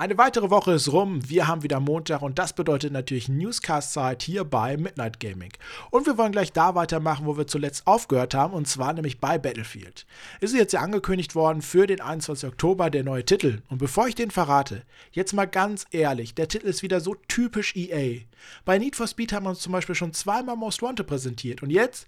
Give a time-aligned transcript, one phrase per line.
[0.00, 4.44] Eine weitere Woche ist rum, wir haben wieder Montag und das bedeutet natürlich Newscast-Zeit hier
[4.44, 5.50] bei Midnight Gaming.
[5.90, 9.38] Und wir wollen gleich da weitermachen, wo wir zuletzt aufgehört haben, und zwar nämlich bei
[9.38, 10.06] Battlefield.
[10.40, 12.48] Ist jetzt ja angekündigt worden für den 21.
[12.48, 13.62] Oktober der neue Titel.
[13.70, 17.74] Und bevor ich den verrate, jetzt mal ganz ehrlich, der Titel ist wieder so typisch
[17.74, 18.20] EA.
[18.64, 21.70] Bei Need for Speed haben wir uns zum Beispiel schon zweimal Most Wanted präsentiert und
[21.70, 22.06] jetzt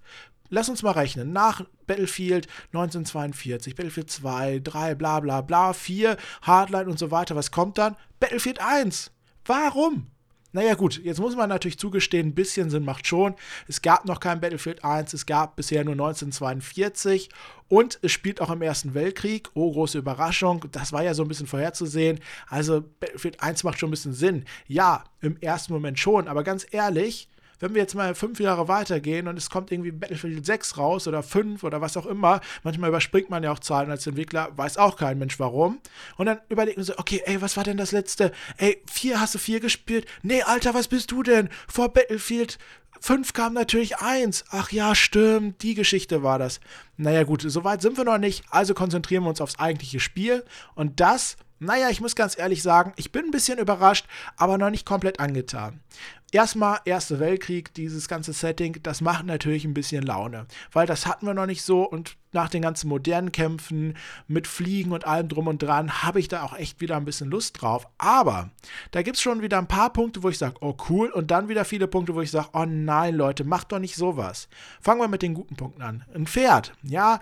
[0.51, 1.32] lass uns mal rechnen.
[1.32, 7.37] Nach Battlefield 1942, Battlefield 2, 3, bla bla bla, 4, Hardline und so weiter.
[7.37, 7.96] Was kommt dann?
[8.19, 9.11] Battlefield 1.
[9.45, 10.08] Warum?
[10.53, 13.36] Naja gut, jetzt muss man natürlich zugestehen, ein bisschen Sinn macht schon.
[13.68, 17.29] Es gab noch kein Battlefield 1, es gab bisher nur 1942
[17.69, 19.49] und es spielt auch im Ersten Weltkrieg.
[19.55, 22.19] Oh, große Überraschung, das war ja so ein bisschen vorherzusehen.
[22.49, 24.44] Also Battlefield 1 macht schon ein bisschen Sinn.
[24.67, 27.29] Ja, im ersten Moment schon, aber ganz ehrlich,
[27.61, 31.23] wenn wir jetzt mal fünf Jahre weitergehen und es kommt irgendwie Battlefield 6 raus oder
[31.23, 34.97] 5 oder was auch immer, manchmal überspringt man ja auch Zahlen als Entwickler, weiß auch
[34.97, 35.78] kein Mensch warum.
[36.17, 38.33] Und dann überlegt man so, okay, ey, was war denn das letzte?
[38.56, 40.06] Ey, 4 hast du 4 gespielt?
[40.23, 41.48] Nee, Alter, was bist du denn?
[41.69, 42.58] Vor Battlefield
[43.00, 44.45] 5 kam natürlich 1.
[44.50, 46.61] Ach ja, stimmt, die Geschichte war das.
[46.97, 50.45] Naja, gut, soweit sind wir noch nicht, also konzentrieren wir uns aufs eigentliche Spiel.
[50.74, 54.70] Und das, naja, ich muss ganz ehrlich sagen, ich bin ein bisschen überrascht, aber noch
[54.70, 55.80] nicht komplett angetan.
[56.33, 61.27] Erstmal Erster Weltkrieg, dieses ganze Setting, das macht natürlich ein bisschen Laune, weil das hatten
[61.27, 63.97] wir noch nicht so und nach den ganzen modernen Kämpfen
[64.28, 67.28] mit Fliegen und allem drum und dran habe ich da auch echt wieder ein bisschen
[67.28, 67.89] Lust drauf.
[67.98, 68.51] Aber
[68.92, 71.48] da gibt es schon wieder ein paar Punkte, wo ich sage, oh cool, und dann
[71.48, 74.48] wieder viele Punkte, wo ich sage, oh nein, Leute, macht doch nicht sowas.
[74.81, 76.05] Fangen wir mit den guten Punkten an.
[76.14, 77.19] Ein Pferd, ja,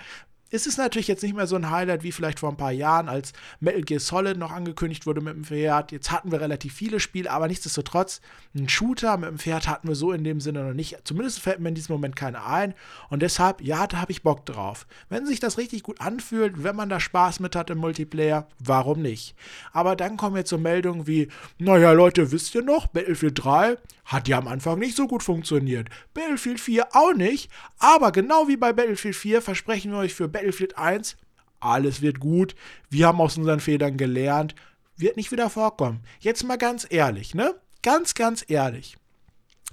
[0.51, 3.09] ist es natürlich jetzt nicht mehr so ein Highlight wie vielleicht vor ein paar Jahren,
[3.09, 5.93] als Metal Gear Solid noch angekündigt wurde mit dem Pferd.
[5.93, 8.21] Jetzt hatten wir relativ viele Spiele, aber nichtsdestotrotz,
[8.57, 10.97] einen Shooter mit dem Pferd hatten wir so in dem Sinne noch nicht.
[11.05, 12.75] Zumindest fällt mir in diesem Moment keiner ein.
[13.11, 14.87] Und deshalb, ja, da habe ich Bock drauf.
[15.11, 19.03] Wenn sich das richtig gut anfühlt, wenn man da Spaß mit hat im Multiplayer, warum
[19.03, 19.35] nicht?
[19.73, 24.27] Aber dann kommen jetzt so Meldungen wie, naja Leute, wisst ihr noch, Battlefield 3 hat
[24.27, 25.89] ja am Anfang nicht so gut funktioniert.
[26.15, 30.38] Battlefield 4 auch nicht, aber genau wie bei Battlefield 4 versprechen wir euch für Battlefield
[30.39, 31.17] 1,
[31.61, 32.55] alles wird gut,
[32.91, 34.55] wir haben aus unseren Federn gelernt,
[34.97, 36.01] wird nicht wieder vorkommen.
[36.21, 37.55] Jetzt mal ganz ehrlich, ne?
[37.83, 38.97] Ganz, ganz ehrlich.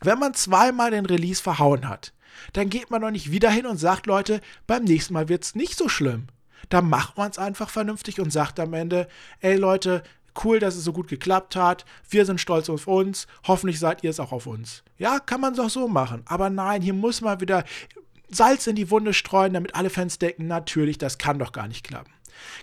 [0.01, 2.13] Wenn man zweimal den Release verhauen hat,
[2.53, 5.55] dann geht man doch nicht wieder hin und sagt, Leute, beim nächsten Mal wird es
[5.55, 6.27] nicht so schlimm.
[6.69, 9.07] Da macht man es einfach vernünftig und sagt am Ende,
[9.39, 10.03] ey Leute,
[10.43, 11.85] cool, dass es so gut geklappt hat.
[12.09, 13.27] Wir sind stolz auf uns.
[13.47, 14.83] Hoffentlich seid ihr es auch auf uns.
[14.97, 16.23] Ja, kann man doch so machen.
[16.25, 17.63] Aber nein, hier muss man wieder
[18.30, 21.86] Salz in die Wunde streuen, damit alle Fans denken, natürlich, das kann doch gar nicht
[21.86, 22.12] klappen.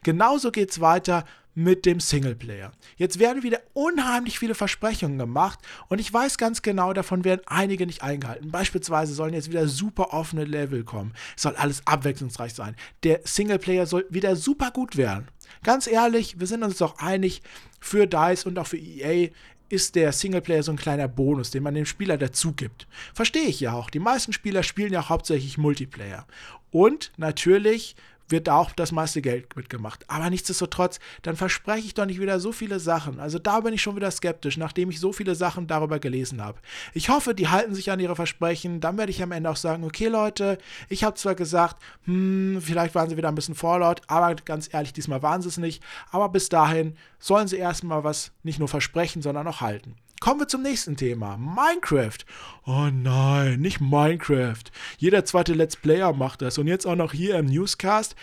[0.03, 1.25] Genauso geht es weiter
[1.55, 2.73] mit dem Singleplayer.
[2.97, 5.59] Jetzt werden wieder unheimlich viele Versprechungen gemacht
[5.89, 8.51] und ich weiß ganz genau, davon werden einige nicht eingehalten.
[8.51, 11.13] Beispielsweise sollen jetzt wieder super offene Level kommen.
[11.37, 12.75] Es soll alles abwechslungsreich sein.
[13.03, 15.29] Der Singleplayer soll wieder super gut werden.
[15.63, 17.43] Ganz ehrlich, wir sind uns doch einig,
[17.81, 19.31] für DICE und auch für EA
[19.73, 22.87] ist der Singleplayer so ein kleiner Bonus, den man dem Spieler dazu gibt.
[23.15, 23.89] Verstehe ich ja auch.
[23.89, 26.27] Die meisten Spieler spielen ja hauptsächlich Multiplayer.
[26.71, 27.97] Und natürlich
[28.33, 30.05] wird da auch das meiste Geld mitgemacht.
[30.09, 33.21] Aber nichtsdestotrotz, dann verspreche ich doch nicht wieder so viele Sachen.
[33.21, 36.59] Also da bin ich schon wieder skeptisch, nachdem ich so viele Sachen darüber gelesen habe.
[36.95, 38.81] Ich hoffe, die halten sich an ihre Versprechen.
[38.81, 42.97] Dann werde ich am Ende auch sagen, okay Leute, ich habe zwar gesagt, hm, vielleicht
[42.97, 45.83] waren sie wieder ein bisschen vorlaut, aber ganz ehrlich, diesmal waren sie es nicht.
[46.11, 49.95] Aber bis dahin sollen sie erstmal was nicht nur versprechen, sondern auch halten.
[50.23, 51.37] Kommen wir zum nächsten Thema.
[51.37, 52.19] Minecraft.
[52.65, 54.63] Oh nein, nicht Minecraft.
[54.97, 56.59] Jeder zweite Let's Player macht das.
[56.59, 58.15] Und jetzt auch noch hier im Newscast.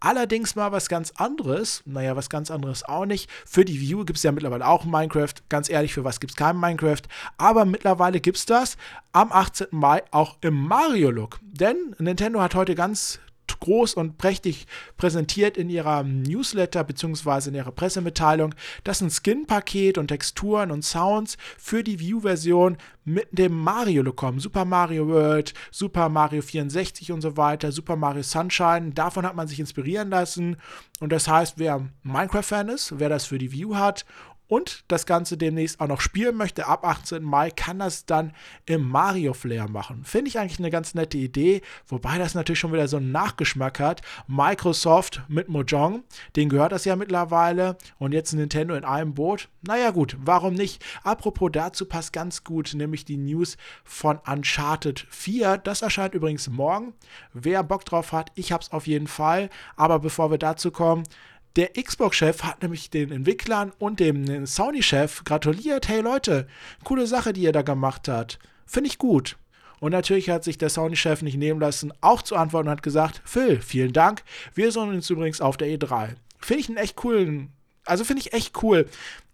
[0.00, 1.84] Allerdings mal was ganz anderes.
[1.86, 3.30] Naja, was ganz anderes auch nicht.
[3.46, 5.34] Für die View gibt es ja mittlerweile auch Minecraft.
[5.48, 7.02] Ganz ehrlich, für was gibt es kein Minecraft?
[7.38, 8.76] Aber mittlerweile gibt es das
[9.12, 9.68] am 18.
[9.70, 11.38] Mai auch im Mario-Look.
[11.40, 13.20] Denn Nintendo hat heute ganz
[13.64, 14.66] groß und prächtig
[14.98, 17.48] präsentiert in ihrer Newsletter bzw.
[17.48, 18.54] in ihrer Pressemitteilung,
[18.84, 24.38] dass ein Skin-Paket und Texturen und Sounds für die View-Version mit dem Mario-Look kommen.
[24.38, 28.92] Super Mario World, Super Mario 64 und so weiter, Super Mario Sunshine.
[28.92, 30.56] Davon hat man sich inspirieren lassen.
[31.00, 34.04] Und das heißt, wer Minecraft-Fan ist, wer das für die View hat
[34.46, 37.22] und das Ganze demnächst auch noch spielen möchte, ab 18.
[37.22, 38.32] Mai, kann das dann
[38.66, 40.04] im Mario Flair machen.
[40.04, 43.80] Finde ich eigentlich eine ganz nette Idee, wobei das natürlich schon wieder so einen Nachgeschmack
[43.80, 44.02] hat.
[44.26, 46.04] Microsoft mit Mojang,
[46.36, 49.48] den gehört das ja mittlerweile und jetzt Nintendo in einem Boot.
[49.62, 50.84] Naja gut, warum nicht?
[51.02, 55.58] Apropos dazu passt ganz gut, nämlich die News von Uncharted 4.
[55.58, 56.92] Das erscheint übrigens morgen.
[57.32, 59.48] Wer Bock drauf hat, ich hab's auf jeden Fall.
[59.76, 61.04] Aber bevor wir dazu kommen,
[61.56, 65.88] der Xbox-Chef hat nämlich den Entwicklern und dem Sony-Chef gratuliert.
[65.88, 66.48] Hey Leute,
[66.82, 68.38] coole Sache, die ihr da gemacht habt.
[68.66, 69.36] Finde ich gut.
[69.80, 73.22] Und natürlich hat sich der Sony-Chef nicht nehmen lassen, auch zu antworten und hat gesagt:
[73.24, 74.22] Phil, vielen Dank.
[74.54, 76.14] Wir sehen uns übrigens auf der E3.
[76.40, 77.52] Finde ich einen echt coolen.
[77.84, 78.88] Also finde ich echt cool.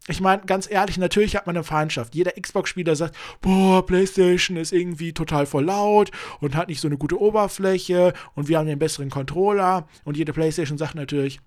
[0.08, 2.14] Ich meine, ganz ehrlich, natürlich hat man eine Feindschaft.
[2.14, 6.96] Jeder Xbox-Spieler sagt, boah, PlayStation ist irgendwie total voll laut und hat nicht so eine
[6.98, 9.86] gute Oberfläche und wir haben den besseren Controller.
[10.04, 11.40] Und jede PlayStation sagt natürlich,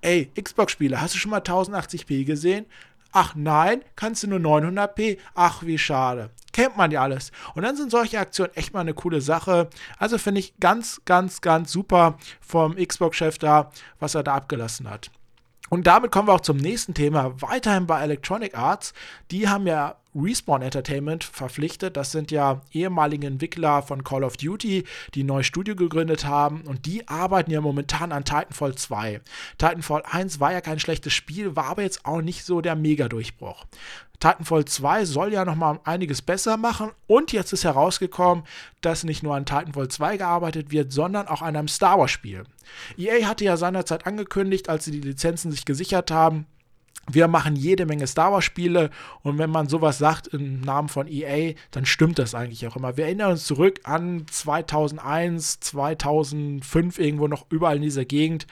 [0.00, 2.66] ey, Xbox-Spieler, hast du schon mal 1080p gesehen?
[3.12, 5.18] Ach nein, kannst du nur 900p?
[5.34, 6.30] Ach, wie schade.
[6.52, 7.32] Kennt man ja alles.
[7.54, 9.70] Und dann sind solche Aktionen echt mal eine coole Sache.
[9.98, 15.10] Also finde ich ganz, ganz, ganz super vom Xbox-Chef da, was er da abgelassen hat.
[15.68, 17.40] Und damit kommen wir auch zum nächsten Thema.
[17.40, 18.94] Weiterhin bei Electronic Arts.
[19.30, 21.96] Die haben ja Respawn Entertainment verpflichtet.
[21.96, 24.84] Das sind ja ehemalige Entwickler von Call of Duty,
[25.14, 26.62] die ein neues Studio gegründet haben.
[26.62, 29.20] Und die arbeiten ja momentan an Titanfall 2.
[29.58, 33.66] Titanfall 1 war ja kein schlechtes Spiel, war aber jetzt auch nicht so der Mega-Durchbruch.
[34.20, 38.44] Titanfall 2 soll ja nochmal einiges besser machen und jetzt ist herausgekommen,
[38.80, 42.44] dass nicht nur an Titanfall 2 gearbeitet wird, sondern auch an einem Star Wars Spiel.
[42.96, 46.46] EA hatte ja seinerzeit angekündigt, als sie die Lizenzen sich gesichert haben,
[47.10, 48.90] wir machen jede Menge Star Wars Spiele
[49.22, 52.96] und wenn man sowas sagt im Namen von EA, dann stimmt das eigentlich auch immer.
[52.96, 58.46] Wir erinnern uns zurück an 2001, 2005 irgendwo noch überall in dieser Gegend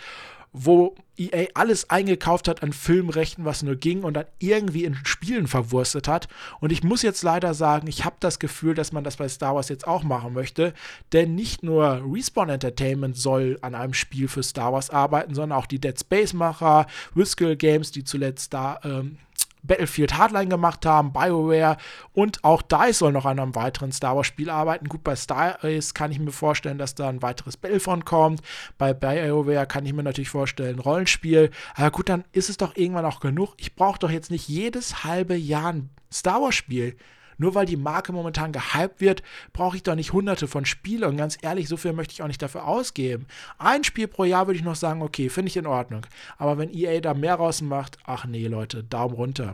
[0.58, 5.46] wo EA alles eingekauft hat an Filmrechten, was nur ging und dann irgendwie in Spielen
[5.46, 6.28] verwurstet hat.
[6.60, 9.54] Und ich muss jetzt leider sagen, ich habe das Gefühl, dass man das bei Star
[9.54, 10.72] Wars jetzt auch machen möchte.
[11.12, 15.66] Denn nicht nur Respawn Entertainment soll an einem Spiel für Star Wars arbeiten, sondern auch
[15.66, 19.18] die Dead Space-Macher, Whiskill Games, die zuletzt da ähm,
[19.66, 21.76] Battlefield Hardline gemacht haben, BioWare
[22.12, 24.88] und auch DICE soll noch an einem weiteren Star Wars Spiel arbeiten.
[24.88, 28.40] Gut, bei Star Wars kann ich mir vorstellen, dass da ein weiteres Battlefront kommt.
[28.78, 31.50] Bei BioWare kann ich mir natürlich vorstellen, Rollenspiel.
[31.74, 33.54] Aber gut, dann ist es doch irgendwann auch genug.
[33.56, 36.96] Ich brauche doch jetzt nicht jedes halbe Jahr ein Star Wars Spiel.
[37.38, 39.22] Nur weil die Marke momentan gehypt wird,
[39.52, 41.04] brauche ich doch nicht hunderte von Spielen.
[41.04, 43.26] Und ganz ehrlich, so viel möchte ich auch nicht dafür ausgeben.
[43.58, 46.06] Ein Spiel pro Jahr würde ich noch sagen, okay, finde ich in Ordnung.
[46.38, 49.52] Aber wenn EA da mehr rausmacht, ach nee, Leute, Daumen runter.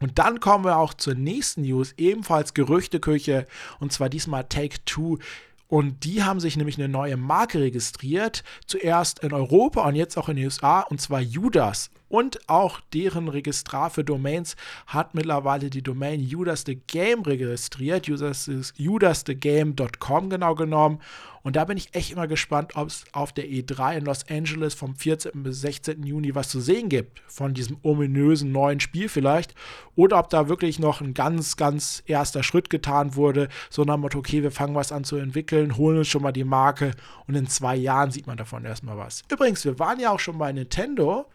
[0.00, 3.46] Und dann kommen wir auch zur nächsten News, ebenfalls Gerüchteküche,
[3.80, 5.18] und zwar diesmal Take Two.
[5.66, 10.28] Und die haben sich nämlich eine neue Marke registriert, zuerst in Europa und jetzt auch
[10.28, 11.90] in den USA, und zwar Judas.
[12.08, 14.56] Und auch deren Registrar für Domains
[14.86, 18.06] hat mittlerweile die Domain Judas the Game registriert.
[18.06, 21.00] JudasTheGame.com genau genommen.
[21.42, 24.74] Und da bin ich echt immer gespannt, ob es auf der E3 in Los Angeles
[24.74, 25.42] vom 14.
[25.42, 26.02] bis 16.
[26.02, 27.22] Juni was zu sehen gibt.
[27.26, 29.54] Von diesem ominösen neuen Spiel vielleicht.
[29.94, 33.48] Oder ob da wirklich noch ein ganz, ganz erster Schritt getan wurde.
[33.70, 36.32] So nach dem Motto, okay, wir fangen was an zu entwickeln, holen uns schon mal
[36.32, 36.92] die Marke.
[37.26, 39.22] Und in zwei Jahren sieht man davon erstmal was.
[39.30, 41.26] Übrigens, wir waren ja auch schon bei Nintendo.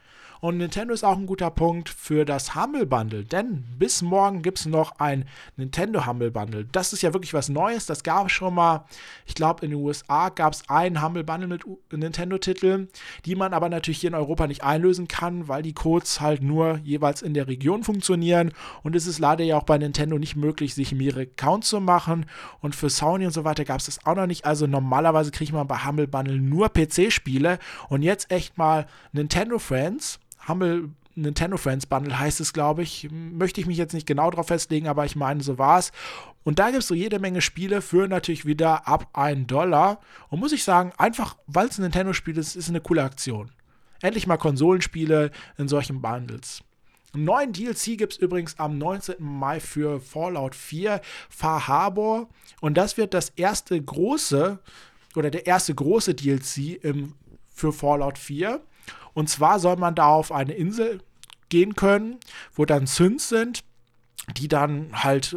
[0.43, 4.59] Und Nintendo ist auch ein guter Punkt für das Humble Bundle, denn bis morgen gibt
[4.59, 5.23] es noch ein
[5.55, 6.65] Nintendo Humble Bundle.
[6.69, 7.85] Das ist ja wirklich was Neues.
[7.85, 8.83] Das gab es schon mal,
[9.25, 11.63] ich glaube, in den USA gab es einen Humble Bundle mit
[11.93, 12.89] Nintendo-Titeln,
[13.23, 16.77] die man aber natürlich hier in Europa nicht einlösen kann, weil die Codes halt nur
[16.83, 18.51] jeweils in der Region funktionieren.
[18.81, 22.25] Und es ist leider ja auch bei Nintendo nicht möglich, sich mehrere Accounts zu machen.
[22.59, 24.43] Und für Sony und so weiter gab es das auch noch nicht.
[24.43, 27.59] Also normalerweise kriegt man bei Humble Bundle nur PC-Spiele.
[27.87, 33.07] Und jetzt echt mal Nintendo Friends Humble Nintendo Friends Bundle heißt es, glaube ich.
[33.11, 35.91] Möchte ich mich jetzt nicht genau darauf festlegen, aber ich meine, so war es.
[36.43, 39.99] Und da gibt es so jede Menge Spiele für natürlich wieder ab 1 Dollar.
[40.29, 43.51] Und muss ich sagen, einfach weil es ein Nintendo-Spiel ist, ist eine coole Aktion.
[44.01, 46.63] Endlich mal Konsolenspiele in solchen Bundles.
[47.13, 49.15] Einen neuen DLC gibt es übrigens am 19.
[49.19, 52.27] Mai für Fallout 4 Far Harbor.
[52.59, 54.59] Und das wird das erste große
[55.15, 57.13] oder der erste große DLC im,
[57.53, 58.61] für Fallout 4.
[59.13, 60.99] Und zwar soll man da auf eine Insel
[61.49, 62.19] gehen können,
[62.53, 63.63] wo dann Synths sind,
[64.37, 65.35] die dann halt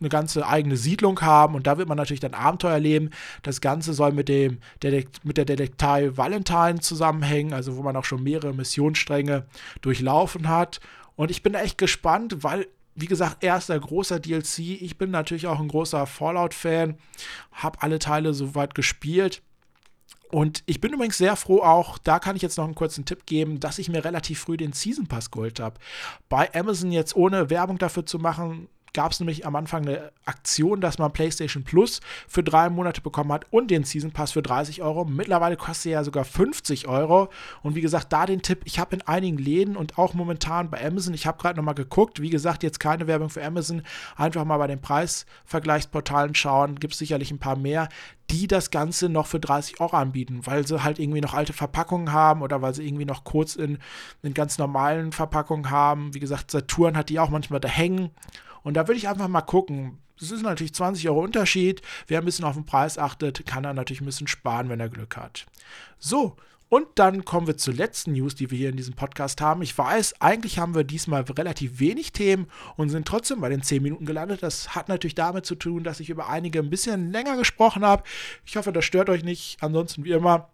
[0.00, 3.10] eine ganze eigene Siedlung haben und da wird man natürlich dann Abenteuer erleben.
[3.42, 8.04] Das Ganze soll mit, dem Dedekt mit der Detektei Valentine zusammenhängen, also wo man auch
[8.04, 9.46] schon mehrere Missionsstränge
[9.80, 10.80] durchlaufen hat.
[11.16, 14.60] Und ich bin echt gespannt, weil, wie gesagt, erster großer DLC.
[14.80, 16.96] Ich bin natürlich auch ein großer Fallout-Fan,
[17.52, 19.42] habe alle Teile soweit gespielt.
[20.30, 23.24] Und ich bin übrigens sehr froh auch, da kann ich jetzt noch einen kurzen Tipp
[23.26, 25.78] geben, dass ich mir relativ früh den Season Pass geholt habe.
[26.28, 30.80] Bei Amazon jetzt ohne Werbung dafür zu machen, gab es nämlich am Anfang eine Aktion,
[30.80, 34.82] dass man PlayStation Plus für drei Monate bekommen hat und den Season Pass für 30
[34.82, 35.04] Euro.
[35.04, 37.28] Mittlerweile kostet er ja sogar 50 Euro.
[37.62, 40.84] Und wie gesagt, da den Tipp, ich habe in einigen Läden und auch momentan bei
[40.84, 43.82] Amazon, ich habe gerade nochmal geguckt, wie gesagt, jetzt keine Werbung für Amazon,
[44.16, 47.88] einfach mal bei den Preisvergleichsportalen schauen, gibt es sicherlich ein paar mehr,
[48.30, 52.12] die das Ganze noch für 30 Euro anbieten, weil sie halt irgendwie noch alte Verpackungen
[52.12, 53.78] haben oder weil sie irgendwie noch kurz in,
[54.22, 56.14] in ganz normalen Verpackungen haben.
[56.14, 58.10] Wie gesagt, Saturn hat die auch manchmal da hängen.
[58.62, 59.98] Und da würde ich einfach mal gucken.
[60.20, 61.80] Das ist natürlich 20 Euro Unterschied.
[62.06, 64.88] Wer ein bisschen auf den Preis achtet, kann er natürlich ein bisschen sparen, wenn er
[64.88, 65.46] Glück hat.
[65.98, 66.36] So,
[66.68, 69.62] Und dann kommen wir zur letzten News, die wir hier in diesem Podcast haben.
[69.62, 72.46] Ich weiß, eigentlich haben wir diesmal relativ wenig Themen
[72.76, 74.42] und sind trotzdem bei den 10 Minuten gelandet.
[74.42, 78.02] Das hat natürlich damit zu tun, dass ich über einige ein bisschen länger gesprochen habe.
[78.44, 79.56] Ich hoffe, das stört euch nicht.
[79.62, 80.50] Ansonsten wie immer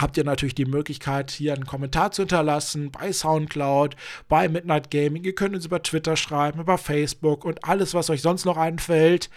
[0.00, 3.96] habt ihr natürlich die Möglichkeit, hier einen Kommentar zu hinterlassen bei Soundcloud,
[4.28, 5.24] bei Midnight Gaming.
[5.24, 9.30] Ihr könnt uns über Twitter schreiben, über Facebook und alles, was euch sonst noch einfällt.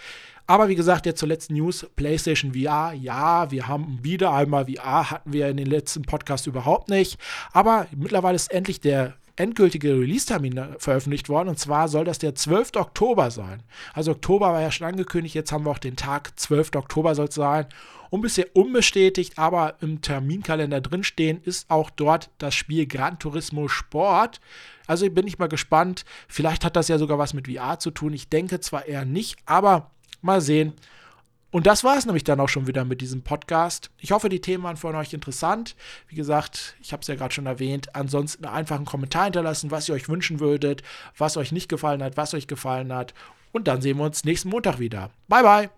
[0.47, 2.93] Aber wie gesagt, jetzt zur letzten News, PlayStation VR.
[2.93, 7.19] Ja, wir haben wieder einmal VR, hatten wir in den letzten Podcast überhaupt nicht.
[7.53, 11.49] Aber mittlerweile ist endlich der endgültige Release-Termin veröffentlicht worden.
[11.49, 12.71] Und zwar soll das der 12.
[12.75, 13.63] Oktober sein.
[13.93, 16.75] Also Oktober war ja schon angekündigt, jetzt haben wir auch den Tag 12.
[16.75, 17.65] Oktober soll es sein.
[18.09, 24.41] Und bisher unbestätigt, aber im Terminkalender drinstehen, ist auch dort das Spiel Gran Turismo Sport.
[24.85, 26.03] Also bin ich mal gespannt.
[26.27, 28.13] Vielleicht hat das ja sogar was mit VR zu tun.
[28.13, 30.73] Ich denke zwar eher nicht, aber mal sehen.
[31.51, 33.91] Und das war es nämlich dann auch schon wieder mit diesem Podcast.
[33.97, 35.75] Ich hoffe, die Themen waren von euch interessant.
[36.07, 37.93] Wie gesagt, ich habe es ja gerade schon erwähnt.
[37.93, 40.81] Ansonsten einfach einen Kommentar hinterlassen, was ihr euch wünschen würdet,
[41.17, 43.13] was euch nicht gefallen hat, was euch gefallen hat.
[43.51, 45.11] Und dann sehen wir uns nächsten Montag wieder.
[45.27, 45.69] Bye, bye.